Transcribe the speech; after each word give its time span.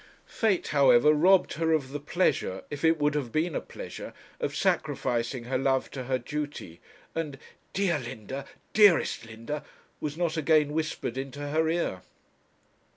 Fate, 0.25 0.69
however, 0.69 1.13
robbed 1.13 1.53
her 1.53 1.71
of 1.73 1.91
the 1.91 1.99
pleasure, 1.99 2.63
if 2.71 2.83
it 2.83 2.97
would 2.97 3.13
have 3.13 3.31
been 3.31 3.53
a 3.53 3.61
pleasure, 3.61 4.15
of 4.39 4.55
sacrificing 4.55 5.43
her 5.43 5.59
love 5.59 5.91
to 5.91 6.05
her 6.05 6.17
duty; 6.17 6.81
and 7.13 7.37
'dear 7.73 7.99
Linda, 7.99 8.45
dearest 8.73 9.25
Linda,' 9.27 9.63
was 9.99 10.17
not 10.17 10.37
again 10.37 10.73
whispered 10.73 11.19
into 11.19 11.49
her 11.49 11.69
ear. 11.69 12.01